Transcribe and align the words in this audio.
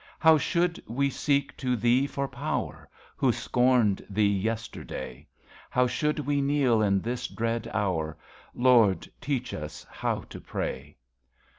How 0.17 0.35
should 0.35 0.81
we 0.87 1.11
seek 1.11 1.55
to 1.57 1.75
Thee 1.75 2.07
for 2.07 2.27
power, 2.27 2.89
Who 3.17 3.31
scorned 3.31 4.03
Thee 4.09 4.25
yesterday? 4.25 5.27
How 5.69 5.85
should 5.85 6.17
we 6.17 6.41
kneel 6.41 6.81
in 6.81 7.01
this 7.01 7.27
dread 7.27 7.69
hour? 7.71 8.17
Lord, 8.55 9.07
teach 9.21 9.53
us 9.53 9.85
how 9.91 10.21
to 10.21 10.41
pray. 10.41 10.97